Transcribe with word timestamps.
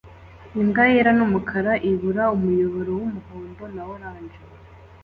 Imbwa 0.61 0.83
yera 0.93 1.11
n'umukara 1.17 1.73
ibura 1.89 2.23
umuyoboro 2.35 2.91
w'umuhondo 2.99 3.63
na 3.75 3.83
orange 3.93 4.39